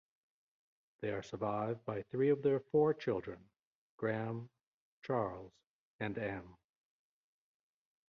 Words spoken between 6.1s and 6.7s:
Ann.